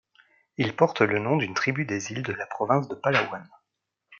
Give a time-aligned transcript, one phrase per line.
[0.57, 3.47] Il porte le nom d'une tribu des îles de la province de Palawan.